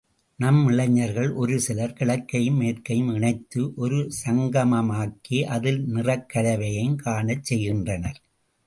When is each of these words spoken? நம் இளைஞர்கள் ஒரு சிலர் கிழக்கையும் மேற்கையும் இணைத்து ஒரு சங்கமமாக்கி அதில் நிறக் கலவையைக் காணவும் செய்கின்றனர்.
நம் 0.37 0.67
இளைஞர்கள் 0.67 1.31
ஒரு 1.31 1.59
சிலர் 1.59 1.93
கிழக்கையும் 1.99 2.57
மேற்கையும் 2.57 3.13
இணைத்து 3.13 3.73
ஒரு 3.75 4.11
சங்கமமாக்கி 4.25 5.43
அதில் 5.43 5.85
நிறக் 5.85 6.31
கலவையைக் 6.33 6.95
காணவும் 6.95 7.43
செய்கின்றனர். 7.43 8.21